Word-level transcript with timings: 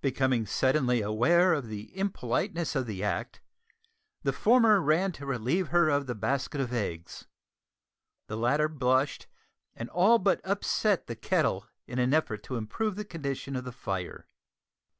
Becoming 0.00 0.46
suddenly 0.46 1.00
aware 1.00 1.52
of 1.52 1.66
the 1.66 1.90
impoliteness 1.98 2.76
of 2.76 2.86
the 2.86 3.02
act, 3.02 3.40
the 4.22 4.32
former 4.32 4.80
ran 4.80 5.10
to 5.18 5.26
relieve 5.26 5.70
her 5.70 5.88
of 5.88 6.06
the 6.06 6.14
basket 6.14 6.60
of 6.60 6.72
eggs; 6.72 7.26
the 8.28 8.36
latter 8.36 8.68
blushed, 8.68 9.26
and 9.74 9.90
all 9.90 10.20
but 10.20 10.40
upset 10.44 11.08
the 11.08 11.16
kettle 11.16 11.66
in 11.88 11.98
an 11.98 12.14
effort 12.14 12.44
to 12.44 12.54
improve 12.54 12.94
the 12.94 13.04
condition 13.04 13.56
of 13.56 13.64
the 13.64 13.72
fire. 13.72 14.28